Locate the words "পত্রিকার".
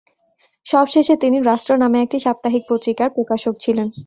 2.69-3.09